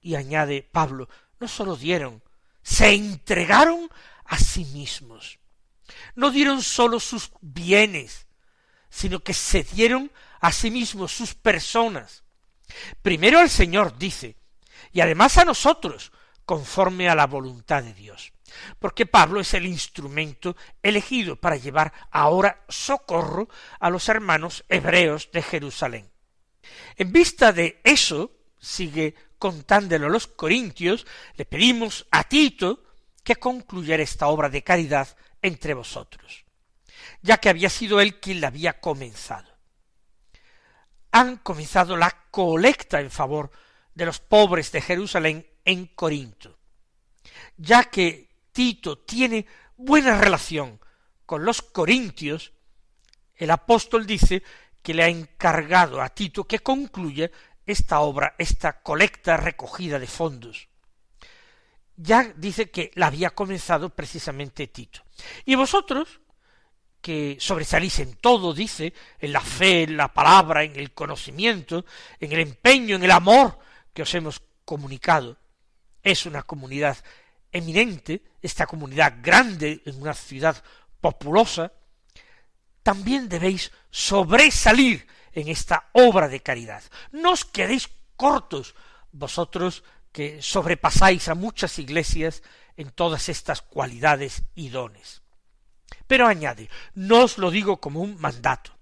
Y 0.00 0.14
añade 0.14 0.62
Pablo, 0.62 1.08
no 1.38 1.48
sólo 1.48 1.76
dieron, 1.76 2.22
se 2.62 2.94
entregaron 2.94 3.90
a 4.24 4.38
sí 4.38 4.64
mismos. 4.66 5.38
No 6.14 6.30
dieron 6.30 6.62
sólo 6.62 7.00
sus 7.00 7.32
bienes, 7.40 8.26
sino 8.88 9.20
que 9.20 9.34
se 9.34 9.62
dieron 9.62 10.10
a 10.40 10.52
sí 10.52 10.70
mismos 10.70 11.12
sus 11.12 11.34
personas. 11.34 12.24
Primero 13.02 13.38
al 13.38 13.50
Señor, 13.50 13.98
dice, 13.98 14.36
y 14.92 15.00
además 15.00 15.38
a 15.38 15.44
nosotros, 15.44 16.12
conforme 16.44 17.08
a 17.08 17.14
la 17.14 17.26
voluntad 17.26 17.82
de 17.82 17.94
Dios. 17.94 18.32
Porque 18.78 19.06
Pablo 19.06 19.40
es 19.40 19.54
el 19.54 19.66
instrumento 19.66 20.56
elegido 20.82 21.36
para 21.36 21.56
llevar 21.56 21.92
ahora 22.10 22.64
socorro 22.68 23.48
a 23.78 23.90
los 23.90 24.08
hermanos 24.08 24.64
hebreos 24.68 25.30
de 25.32 25.42
Jerusalén. 25.42 26.10
En 26.96 27.12
vista 27.12 27.52
de 27.52 27.80
eso, 27.84 28.32
sigue 28.58 29.14
contándolo 29.38 30.08
los 30.08 30.26
corintios, 30.26 31.06
le 31.36 31.44
pedimos 31.46 32.06
a 32.10 32.24
Tito 32.24 32.84
que 33.24 33.36
concluyera 33.36 34.02
esta 34.02 34.28
obra 34.28 34.48
de 34.48 34.62
caridad 34.62 35.16
entre 35.42 35.74
vosotros, 35.74 36.44
ya 37.22 37.38
que 37.38 37.48
había 37.48 37.70
sido 37.70 38.00
él 38.00 38.20
quien 38.20 38.40
la 38.40 38.48
había 38.48 38.80
comenzado. 38.80 39.50
Han 41.12 41.38
comenzado 41.38 41.96
la 41.96 42.10
colecta 42.30 43.00
en 43.00 43.10
favor 43.10 43.50
de 43.94 44.06
los 44.06 44.20
pobres 44.20 44.70
de 44.72 44.80
Jerusalén 44.80 45.46
en 45.64 45.86
Corinto, 45.86 46.58
ya 47.56 47.84
que 47.84 48.30
Tito 48.52 48.98
tiene 48.98 49.46
buena 49.76 50.20
relación 50.20 50.80
con 51.24 51.44
los 51.44 51.62
corintios, 51.62 52.52
el 53.36 53.50
apóstol 53.50 54.06
dice 54.06 54.42
que 54.82 54.94
le 54.94 55.04
ha 55.04 55.08
encargado 55.08 56.00
a 56.00 56.08
Tito 56.08 56.44
que 56.44 56.60
concluya 56.60 57.30
esta 57.66 58.00
obra, 58.00 58.34
esta 58.38 58.80
colecta 58.82 59.36
recogida 59.36 59.98
de 59.98 60.06
fondos. 60.06 60.68
Ya 61.96 62.32
dice 62.36 62.70
que 62.70 62.90
la 62.94 63.08
había 63.08 63.30
comenzado 63.30 63.90
precisamente 63.90 64.66
Tito. 64.68 65.02
Y 65.44 65.54
vosotros, 65.54 66.20
que 67.00 67.36
sobresalís 67.38 67.98
en 68.00 68.14
todo, 68.14 68.54
dice, 68.54 68.94
en 69.18 69.32
la 69.32 69.40
fe, 69.40 69.82
en 69.82 69.96
la 69.96 70.12
palabra, 70.12 70.64
en 70.64 70.76
el 70.76 70.92
conocimiento, 70.92 71.84
en 72.18 72.32
el 72.32 72.40
empeño, 72.40 72.96
en 72.96 73.04
el 73.04 73.10
amor 73.10 73.58
que 73.92 74.02
os 74.02 74.14
hemos 74.14 74.42
comunicado, 74.64 75.36
es 76.02 76.24
una 76.24 76.42
comunidad 76.42 76.96
eminente, 77.52 78.22
esta 78.40 78.66
comunidad 78.66 79.18
grande 79.22 79.82
en 79.84 80.00
una 80.00 80.14
ciudad 80.14 80.62
populosa, 81.00 81.72
también 82.82 83.28
debéis 83.28 83.72
sobresalir 83.90 85.06
en 85.32 85.48
esta 85.48 85.88
obra 85.92 86.28
de 86.28 86.40
caridad. 86.40 86.82
No 87.12 87.32
os 87.32 87.44
quedéis 87.44 87.90
cortos 88.16 88.74
vosotros 89.12 89.84
que 90.12 90.42
sobrepasáis 90.42 91.28
a 91.28 91.34
muchas 91.34 91.78
iglesias 91.78 92.42
en 92.76 92.90
todas 92.90 93.28
estas 93.28 93.62
cualidades 93.62 94.42
y 94.54 94.70
dones. 94.70 95.22
Pero 96.06 96.26
añade, 96.26 96.68
no 96.94 97.24
os 97.24 97.38
lo 97.38 97.50
digo 97.50 97.80
como 97.80 98.00
un 98.00 98.20
mandato. 98.20 98.76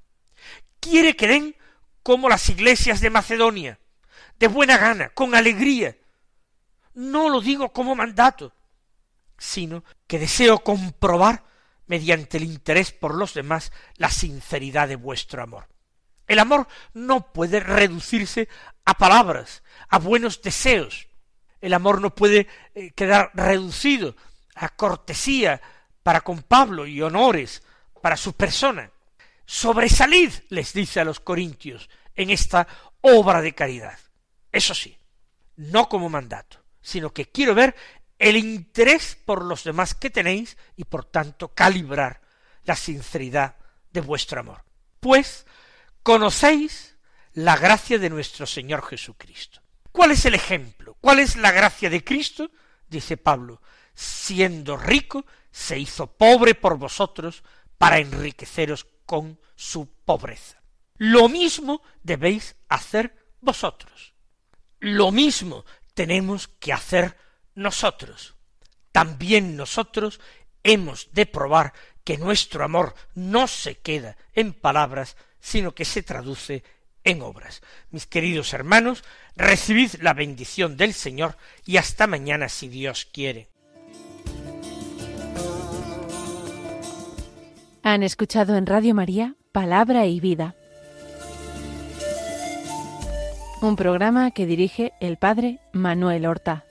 Quiere 0.81 1.17
que 1.17 1.29
den 1.29 1.57
como 2.03 2.29
las 2.29 2.49
iglesias 2.49 3.01
de 3.01 3.11
Macedonia, 3.11 3.79
de 4.39 4.49
buena 4.49 4.79
gana, 4.79 5.11
con 5.11 5.35
alegría. 5.35 5.97
No 6.95 7.29
lo 7.29 7.41
digo 7.41 7.73
como 7.73 7.95
mandato, 7.95 8.55
sino 9.37 9.85
que 10.07 10.19
deseo 10.19 10.61
comprobar 10.61 11.45
mediante 11.89 12.37
el 12.37 12.45
interés 12.45 12.93
por 12.93 13.15
los 13.15 13.35
demás 13.35 13.73
la 13.97 14.11
sinceridad 14.11 14.89
de 14.89 14.97
vuestro 14.97 15.43
amor. 15.43 15.67
El 16.27 16.39
amor 16.39 16.69
no 16.93 17.33
puede 17.33 17.59
reducirse 17.59 18.49
a 18.85 18.95
palabras, 18.95 19.63
a 19.89 19.99
buenos 19.99 20.41
deseos. 20.43 21.09
El 21.61 21.75
amor 21.75 22.01
no 22.01 22.15
puede 22.15 22.47
eh, 22.75 22.93
quedar 22.93 23.31
reducido 23.35 24.15
a 24.55 24.69
cortesía 24.69 25.61
para 26.03 26.21
con 26.21 26.43
Pablo 26.43 26.87
y 26.87 27.01
honores 27.03 27.63
para 28.01 28.17
su 28.17 28.35
persona. 28.35 28.91
Sobresalid, 29.47 30.31
les 30.51 30.73
dice 30.75 31.01
a 31.01 31.05
los 31.05 31.21
corintios, 31.21 31.89
en 32.15 32.31
esta 32.31 32.69
obra 33.01 33.41
de 33.41 33.55
caridad. 33.55 33.99
Eso 34.53 34.75
sí, 34.75 34.97
no 35.57 35.89
como 35.89 36.11
mandato, 36.11 36.63
sino 36.81 37.13
que 37.13 37.27
quiero 37.27 37.55
ver 37.55 37.75
el 38.19 38.37
interés 38.37 39.17
por 39.25 39.45
los 39.45 39.65
demás 39.65 39.95
que 39.95 40.11
tenéis 40.11 40.57
y 40.77 40.85
por 40.85 41.05
tanto 41.05 41.55
calibrar 41.55 42.21
la 42.65 42.77
sinceridad 42.77 43.57
de 43.93 44.01
vuestro 44.01 44.41
amor. 44.41 44.65
Pues 45.01 45.47
conocéis 46.03 46.97
la 47.33 47.57
gracia 47.57 47.99
de 47.99 48.11
nuestro 48.11 48.47
Señor 48.47 48.85
Jesucristo. 48.85 49.61
¿Cuál 49.93 50.13
es 50.13 50.25
el 50.27 50.35
ejemplo? 50.35 50.97
¿Cuál 51.01 51.21
es 51.21 51.37
la 51.37 51.53
gracia 51.53 51.89
de 51.91 52.05
Cristo? 52.05 52.51
Dice 52.89 53.17
Pablo, 53.17 53.61
siendo 53.95 54.77
rico, 54.77 55.25
se 55.51 55.79
hizo 55.79 56.07
pobre 56.07 56.55
por 56.55 56.77
vosotros 56.79 57.43
para 57.79 57.99
enriqueceros 57.99 58.87
con 59.07 59.39
su 59.55 59.89
pobreza. 60.05 60.61
Lo 60.97 61.29
mismo 61.29 61.83
debéis 62.03 62.57
hacer 62.69 63.15
vosotros. 63.41 64.15
Lo 64.81 65.11
mismo 65.11 65.65
tenemos 65.95 66.49
que 66.49 66.73
hacer 66.73 67.17
nosotros. 67.59 68.35
También 68.93 69.57
nosotros 69.57 70.21
hemos 70.63 71.13
de 71.13 71.27
probar 71.27 71.75
que 72.05 72.17
nuestro 72.17 72.65
amor 72.65 72.95
no 73.15 73.47
se 73.47 73.77
queda 73.77 74.17
en 74.33 74.55
palabras, 74.55 75.17
sino 75.41 75.75
que 75.75 75.85
se 75.85 76.03
traduce 76.03 76.63
en 77.05 77.21
obras. 77.21 77.63
Mis 77.91 78.07
queridos 78.07 78.53
hermanos, 78.55 79.05
recibid 79.37 79.95
la 80.01 80.15
bendición 80.15 80.77
del 80.77 80.95
Señor 80.95 81.37
y 81.67 81.77
hasta 81.77 82.07
mañana 82.07 82.49
si 82.49 82.69
Dios 82.69 83.07
quiere. 83.13 83.49
Han 87.83 88.03
escuchado 88.03 88.57
en 88.57 88.67
Radio 88.67 88.95
María 88.95 89.35
Palabra 89.53 90.07
y 90.07 90.21
Vida, 90.21 90.55
un 93.61 93.77
programa 93.77 94.31
que 94.31 94.47
dirige 94.47 94.93
el 95.01 95.17
Padre 95.17 95.59
Manuel 95.73 96.27
Horta. 96.27 96.68